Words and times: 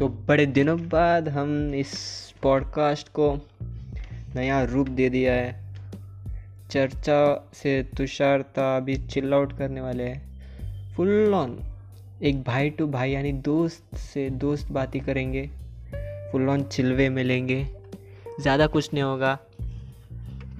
तो 0.00 0.08
बड़े 0.08 0.46
दिनों 0.46 0.78
बाद 0.88 1.28
हम 1.28 1.74
इस 1.74 1.90
पॉडकास्ट 2.42 3.08
को 3.08 3.40
नया 4.34 4.62
रूप 4.64 4.88
दे 4.88 5.08
दिया 5.10 5.32
है। 5.32 5.74
चर्चा 6.70 7.50
से 7.54 7.82
तुषारता 7.96 8.76
अभी 8.76 8.96
चिल 8.96 9.34
आउट 9.34 9.52
करने 9.58 9.80
वाले 9.80 10.04
हैं। 10.04 10.94
फुल 10.96 11.34
ऑन 11.34 11.58
एक 12.22 12.42
भाई 12.42 12.70
टू 12.70 12.86
भाई 12.86 13.10
यानी 13.10 13.32
दोस्त 13.32 13.96
से 13.96 14.30
दोस्त 14.30 14.72
बातें 14.72 15.00
करेंगे। 15.02 15.50
फुल 16.32 16.48
ऑन 16.48 16.62
चिलवे 16.62 17.08
मिलेंगे। 17.08 17.66
ज़्यादा 18.40 18.66
कुछ 18.66 18.92
नहीं 18.94 19.02
होगा। 19.02 19.38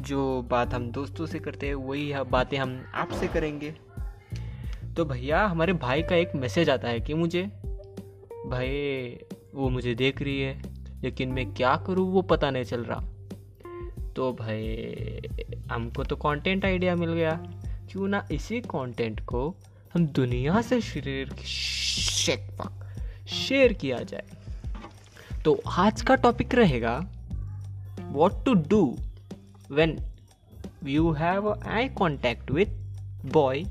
जो 0.00 0.42
बात 0.42 0.74
हम 0.74 0.90
दोस्तों 0.90 1.26
से 1.26 1.38
करते 1.38 1.66
हैं, 1.66 1.74
वही 1.74 2.12
बातें 2.30 2.58
हम 2.58 2.84
आपसे 2.94 3.28
करेंगे। 3.28 3.74
तो 4.96 5.04
भैया, 5.04 5.46
हमारे 5.46 5.72
भाई 5.72 6.02
का 6.02 6.16
एक 6.16 6.34
मैसेज 6.34 6.70
आता 6.70 6.88
है 6.88 7.00
कि 7.00 7.14
मुझे, 7.14 7.42
भाई 8.46 9.18
वो 9.58 9.68
मुझे 9.68 9.94
देख 9.94 10.20
रही 10.22 10.40
है, 10.40 10.60
लेकिन 11.02 11.28
मैं 11.28 11.44
क्या 11.54 11.74
करूँ 11.76 12.10
वो 12.12 12.22
पता 12.22 12.50
नहीं 12.50 12.64
चल 12.64 12.84
रहा। 12.84 13.00
तो 14.16 14.32
भाई, 14.32 15.20
हमको 15.70 16.04
तो 16.04 16.16
कंटेंट 16.16 16.64
आइडिया 16.64 16.94
मिल 16.96 17.12
गया। 17.12 17.32
क्यों 17.90 18.08
ना 18.08 18.26
इसी 18.32 18.60
कंटेंट 18.60 19.20
को 19.20 19.42
हम 19.94 20.06
दुनिया 20.06 20.60
से 20.62 20.80
शेयर 20.80 21.34
शेयर 23.28 23.72
किया 23.72 23.98
जाए। 24.02 24.24
तो 25.44 25.60
आज 25.66 26.02
का 26.02 26.14
टॉपिक 26.14 26.54
रहेगा 26.54 26.96
what 28.12 28.44
to 28.44 28.54
do 28.70 28.82
when 29.70 29.98
you 30.86 31.10
have 31.12 31.52
eye 31.52 31.88
contact 31.88 32.50
with 32.50 32.66
boy 33.32 33.64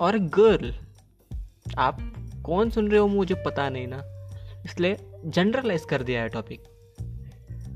और 0.00 0.18
गर्ल 0.38 0.74
आप 1.78 1.98
कौन 2.44 2.70
सुन 2.70 2.90
रहे 2.90 3.00
हो 3.00 3.06
मुझे 3.08 3.34
पता 3.34 3.68
नहीं 3.68 3.86
ना। 3.86 4.02
इसलिए 4.64 4.96
जनरलाइज 5.26 5.84
कर 5.84 6.02
दिया 6.02 6.22
है 6.22 6.28
टॉपिक 6.28 6.62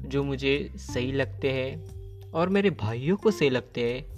जो 0.07 0.23
मुझे 0.25 0.73
सही 0.77 1.13
लगते 1.13 1.53
हैं 1.53 2.31
और 2.31 2.49
मेरे 2.49 2.71
भाइयों 2.71 3.17
को 3.17 3.31
सही 3.31 3.51
लगते 3.51 3.93
हैं, 3.93 4.17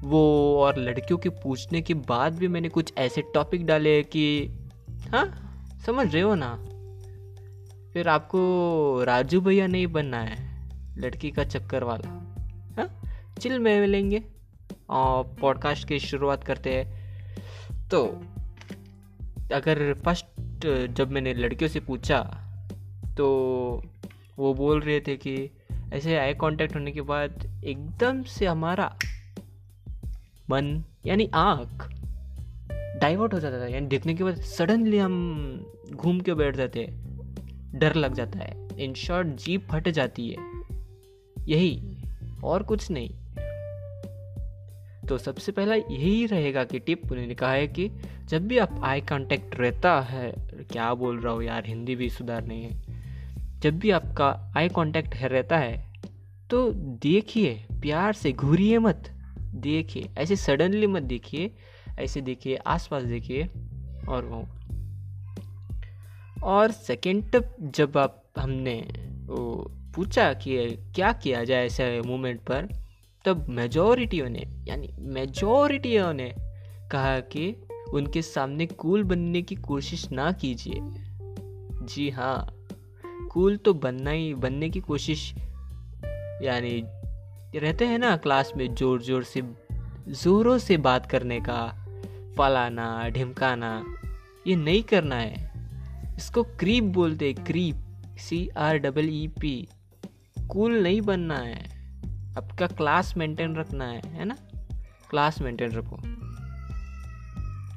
वो 0.00 0.22
और 0.58 0.78
लड़कियों 0.78 1.18
के 1.18 1.28
पूछने 1.28 1.82
के 1.82 1.94
बाद 1.94 2.34
भी 2.34 2.48
मैंने 2.48 2.68
कुछ 2.68 2.92
ऐसे 2.98 3.22
टॉपिक 3.34 3.66
डाले 3.66 4.02
कि 4.02 4.46
हाँ 5.12 5.26
समझ 5.86 6.12
रहे 6.14 6.22
हो 6.22 6.34
ना? 6.34 6.54
फिर 7.92 8.08
आपको 8.08 9.04
राजू 9.04 9.40
भैया 9.40 9.66
नहीं 9.66 9.86
बनना 9.86 10.20
है, 10.20 10.68
लड़की 10.98 11.30
का 11.30 11.44
चक्कर 11.44 11.84
वाला। 11.84 12.08
हाँ 12.76 12.88
चिल 13.40 13.58
में 13.58 13.80
मिलेंगे 13.80 14.22
और 14.90 15.36
पॉडकास्ट 15.40 15.88
की 15.88 15.98
शुरुआत 15.98 16.44
करते 16.44 16.74
हैं। 16.74 17.88
तो 17.88 18.06
अगर 19.54 19.94
फ़र्स्ट 19.94 20.26
जब 20.86 21.10
मैंने 21.10 21.34
लड़कियों 21.34 21.68
से 21.68 21.80
पूछा 21.80 22.40
तो 23.16 23.26
वो 24.38 24.54
बोल 24.54 24.80
रहे 24.80 25.00
थे 25.00 25.16
कि 25.16 25.50
ऐसे 25.92 26.16
आई 26.16 26.34
कांटेक्ट 26.34 26.74
होने 26.74 26.92
के 26.92 27.00
बाद 27.00 27.62
एकदम 27.64 28.22
से 28.22 28.46
हमारा 28.46 28.98
मन, 30.50 30.84
यानी 31.06 31.30
आँख 31.34 31.88
डाइवर्ट 33.00 33.34
हो 33.34 33.40
जाता 33.40 33.60
था। 33.60 33.66
यानी 33.66 33.86
देखने 33.86 34.14
के 34.14 34.24
बाद 34.24 34.34
सडनली 34.34 34.98
हम 34.98 35.66
घूम 35.92 36.20
के 36.20 36.34
बैठ 36.34 36.56
जाते 36.56 36.80
हैं। 36.80 37.04
डर 37.78 37.94
लग 37.94 38.14
जाता 38.14 38.38
है। 38.38 38.68
इन 38.78 38.94
शॉर्ट 38.94 39.28
जीप 39.28 39.68
फट 39.70 39.88
जाती 39.88 40.28
है। 40.28 40.36
यही 41.48 41.96
और 42.44 42.62
कुछ 42.62 42.90
नहीं। 42.90 43.10
तो 45.08 45.18
सबसे 45.18 45.52
पहला 45.52 45.74
यही 45.74 46.26
रहेगा 46.26 46.64
कि 46.64 46.78
टिप 46.78 47.12
उन्होंने 47.12 47.34
कहा 47.34 47.52
है 47.52 47.68
कि 47.68 47.90
जब 48.24 48.46
भी 48.46 48.58
आप 48.58 48.80
आई 48.82 49.00
कांटेक्ट 49.00 49.60
रहता 49.60 50.00
है 50.00 50.43
क्या 50.62 50.94
बोल 50.94 51.20
रहा 51.20 51.32
हो 51.32 51.42
यार? 51.42 51.66
हिंदी 51.66 51.96
भी 51.96 52.10
सुधार 52.10 52.44
नहीं 52.44 52.62
है। 52.64 52.84
जब 53.60 53.78
भी 53.78 53.90
आपका 53.90 54.52
आई 54.56 54.68
कांटेक्ट 54.68 55.22
रहता 55.22 55.58
है 55.58 55.94
तो 56.50 56.72
देखिए, 56.72 57.66
प्यार 57.72 58.12
से 58.12 58.32
घूरिए 58.32 58.78
मत। 58.78 59.10
देखिए, 59.38 60.08
ऐसे 60.18 60.36
सडनली 60.36 60.86
मत 60.86 61.02
देखिए, 61.02 61.54
ऐसे 61.98 62.20
देखिए, 62.20 62.56
आसपास 62.56 63.02
देखिए, 63.02 63.48
और 64.08 64.24
वो। 64.24 64.48
और 66.42 66.70
सेकेंड 66.70 67.32
टिप 67.32 67.56
जब 67.60 67.98
आप, 67.98 68.24
हमने 68.38 68.86
वो 69.26 69.72
पूछा 69.94 70.32
कि 70.32 70.68
क्या 70.68 71.12
किया 71.12 71.44
जाए 71.44 71.66
ऐसे 71.66 72.00
मोमेंट 72.00 72.40
पर, 72.40 72.68
तब 73.24 73.48
मेजोरिटियों 73.48 74.28
ने, 74.28 74.46
यानी 74.68 74.90
मेजोरिटियों 74.98 76.14
ने 76.14 76.34
कहा 76.90 77.20
कि 77.20 77.63
उनके 77.92 78.22
सामने 78.22 78.66
कूल 78.66 79.02
बनने 79.04 79.42
की 79.42 79.54
कोशिश 79.54 80.10
ना 80.12 80.32
कीजिए। 80.32 80.80
जी 81.86 82.10
हाँ 82.10 82.46
कूल 83.32 83.56
तो 83.56 83.74
बनना 83.74 84.10
ही, 84.10 84.34
बनने 84.34 84.70
की 84.70 84.80
कोशिश, 84.80 85.34
यानी 86.42 86.82
रहते 87.58 87.86
हैं 87.86 87.98
ना 87.98 88.16
क्लास 88.16 88.52
में 88.56 88.74
ज़ोर 88.74 89.02
ज़ोर 89.02 89.22
से, 89.22 89.42
ज़ोरों 90.08 90.58
से 90.58 90.76
बात 90.76 91.10
करने 91.10 91.40
का, 91.40 91.66
फलाना, 92.38 93.08
ढिमकाना, 93.08 93.84
ये 94.46 94.56
नहीं 94.56 94.82
करना 94.82 95.16
है। 95.16 95.52
इसको 96.16 96.42
क्रीप 96.42 96.84
बोलते 96.84 97.32
creep 97.32 97.76
C 98.18 98.48
R 98.48 98.78
double 98.78 99.08
E 99.08 99.26
P 99.40 99.68
cool 100.50 100.82
नहीं 100.82 101.00
बनना 101.00 101.36
है। 101.36 101.64
आपका 102.36 102.66
क्लास 102.66 103.16
मेंटेन 103.16 103.56
रखना 103.56 103.84
है 103.84 104.00
है 104.08 104.24
ना? 104.24 104.36
क्लास 105.10 105.40
मेंटेन 105.40 105.70
रखो। 105.70 106.23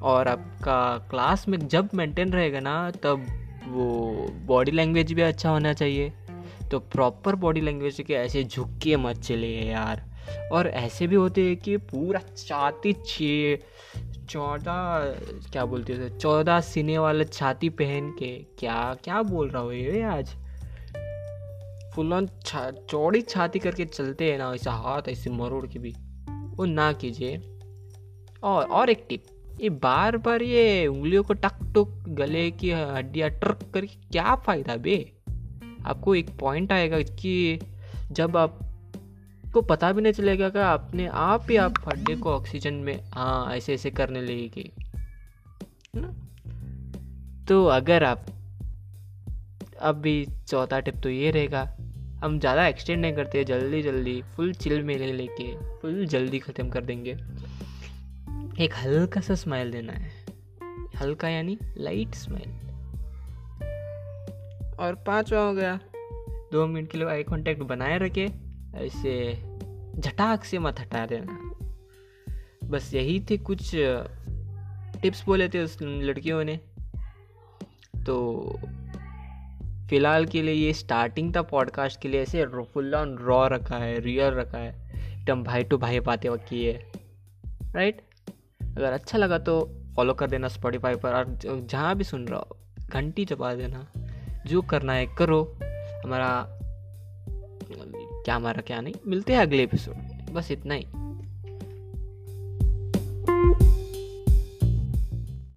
और 0.02 0.28
आपका 0.28 1.08
क्लास 1.10 1.48
में 1.48 1.68
जब 1.68 1.88
मेंटेन 1.94 2.32
रहेगा 2.32 2.60
ना 2.60 2.90
तब 2.90 3.26
वो 3.68 4.16
बॉडी 4.44 4.70
लैंग्वेज 4.70 5.12
भी 5.12 5.22
अच्छा 5.22 5.50
होना 5.50 5.72
चाहिए। 5.72 6.12
तो 6.70 6.78
प्रॉपर 6.78 7.34
बॉडी 7.34 7.60
लैंग्वेज 7.60 8.00
के 8.00 8.14
ऐसे 8.14 8.44
झुक 8.44 8.78
के 8.82 8.96
मत 8.96 9.16
चले 9.16 9.48
यार। 9.48 10.04
और 10.52 10.68
ऐसे 10.68 11.06
भी 11.06 11.16
होते 11.16 11.44
हैं 11.46 11.56
कि 11.56 11.76
पूरा 11.76 12.20
छाती 12.36 12.92
छे 12.92 13.62
चौदह 14.30 15.04
क्या 15.52 15.64
बोलते 15.64 15.92
हैं 15.92 16.18
चौदह 16.18 16.60
सीने 16.60 16.98
वाला 16.98 17.24
छाती 17.24 17.68
पहन 17.68 18.10
के 18.10 18.38
क्या 18.58 18.96
क्या 19.04 19.22
बोल 19.22 19.48
रहा 19.48 19.62
हो 19.62 19.72
ये 19.72 20.02
आज? 20.02 20.28
फुल 21.94 22.12
ऑन 22.12 22.28
छा, 22.46 22.70
चौड़ी 22.70 23.22
छाती 23.22 23.58
करके 23.58 23.84
चलते 23.84 24.30
हैं 24.30 24.38
ना 24.38 24.54
ऐसा 24.54 24.72
हाथ 24.72 25.02
ऐसे 25.08 25.30
मरोड़ 25.30 25.66
के 25.66 25.78
भी। 25.78 25.94
वो 26.56 26.64
ना 26.64 26.92
कीजिए। 26.92 27.36
और 28.42 28.64
और 28.64 28.90
एक 28.90 29.06
टिप 29.08 29.24
ये 29.60 29.68
बार 29.82 30.16
बार 30.16 30.42
ये 30.42 30.86
उंगलियों 30.86 31.22
को 31.22 31.34
टक 31.34 31.58
टुक 31.74 31.92
गले 32.18 32.50
की 32.50 32.70
हड्डियाँ 32.70 33.30
ट्रक 33.30 33.60
करके 33.74 33.96
क्या 34.10 34.34
फ़ायदा 34.34 34.76
बे? 34.76 34.96
आपको 35.86 36.14
एक 36.14 36.30
पॉइंट 36.40 36.72
आएगा 36.72 37.00
कि 37.00 37.58
जब 38.12 38.36
आप 38.36 38.58
को 39.54 39.62
पता 39.62 39.92
भी 39.92 40.02
नहीं 40.02 40.12
चलेगा 40.12 40.48
कि 40.48 40.58
अपने 40.58 41.06
आप 41.06 41.46
ही 41.50 41.56
आप 41.56 41.74
हड्डे 41.88 42.16
को 42.16 42.30
ऑक्सीजन 42.30 42.74
में 42.74 43.00
हाँ 43.12 43.56
ऐसे 43.56 43.74
ऐसे 43.74 43.90
करने 43.90 44.20
लगेगी 44.20 44.70
ना? 45.96 46.08
तो 47.48 47.64
अगर 47.66 48.04
आप 48.04 48.26
अभी 49.80 50.26
चौथा 50.48 50.80
टिप 50.80 50.94
तो 51.02 51.08
ये 51.08 51.30
रहेगा, 51.30 51.62
हम 52.24 52.38
ज़्यादा 52.40 52.66
एक्सटेंड 52.66 53.00
नहीं 53.00 53.12
करते, 53.12 53.44
जल्दी 53.44 53.82
जल्दी 53.82 54.20
फुल 54.36 54.52
चिल 54.52 54.82
में 54.82 54.96
ले 54.98 55.12
लेके 55.12 55.52
फुल 55.80 56.04
जल्दी 56.06 56.38
ख़त्म 56.38 56.68
कर 56.68 56.84
देंगे। 56.84 57.16
एक 58.58 58.74
हल्का 58.74 59.20
सा 59.20 59.34
स्माइल 59.34 59.70
देना 59.70 59.92
है। 59.92 60.10
हल्का 60.96 61.28
यानी 61.28 61.58
लाइट 61.76 62.14
स्माइल 62.14 62.50
और 64.80 64.94
पांचवा 65.06 65.40
हो 65.40 65.52
गया। 65.52 65.80
दो 66.52 66.66
मिनट 66.66 66.90
के 66.90 66.98
लिए 66.98 67.06
आई 67.06 67.22
कांटेक्ट 67.22 67.62
बनाए 67.62 67.98
रखे 67.98 68.26
ऐसे 68.74 69.34
झटाक 70.00 70.44
से 70.44 70.58
मत 70.58 70.80
हटा 70.80 71.06
देना। 71.06 71.38
बस 72.64 72.94
यही 72.94 73.20
थे 73.30 73.36
कुछ 73.38 73.70
टिप्स 75.02 75.24
बोले 75.24 75.48
थे 75.48 75.62
उस 75.62 75.78
लड़कियों 75.82 76.44
ने। 76.44 76.56
तो 78.06 78.42
फ़िलहाल 79.90 80.26
के 80.26 80.42
लिए 80.42 80.54
ये 80.54 80.72
स्टार्टिंग 80.72 81.36
था 81.36 81.42
पॉडकास्ट 81.42 82.00
के 82.00 82.08
लिए। 82.08 82.22
ऐसे 82.22 82.46
फुल 82.46 82.94
ऑन 82.94 83.16
रॉ 83.18 83.46
रखा 83.48 83.76
है 83.76 84.00
रियल 84.00 84.34
रखा 84.34 84.58
है। 84.58 84.74
एकदम 85.12 85.44
भाई 85.44 85.64
टू 85.64 85.78
भाई 85.78 86.00
बातें 86.00 86.36
की 86.38 86.64
है। 86.64 86.92
राइट 87.76 88.02
अगर 88.78 88.92
अच्छा 88.92 89.18
लगा 89.18 89.38
तो 89.38 89.70
फॉलो 89.96 90.14
कर 90.14 90.30
देना 90.30 90.48
स्पॉटीफाई 90.48 90.94
पर 90.94 91.12
और 91.12 91.38
जहाँ 91.46 91.96
भी 91.96 92.04
सुन 92.04 92.28
रहा 92.28 92.38
हो, 92.38 92.56
घंटी 92.92 93.24
चबा 93.24 93.54
देना। 93.54 93.86
जो 94.46 94.62
करना 94.62 94.92
है 94.92 95.06
करो। 95.06 95.58
हमारा 96.04 96.46
क्या 98.24 98.34
हमारा 98.34 98.62
क्या 98.62 98.80
नहीं? 98.80 98.94
मिलते 99.06 99.32
हैं 99.32 99.40
अगले 99.40 99.62
एपिसोड 99.62 99.94
में। 99.94 100.34
बस 100.34 100.50
इतना 100.50 100.74
ही। 100.74 100.86